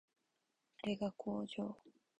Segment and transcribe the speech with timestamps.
[0.81, 1.77] あれが工場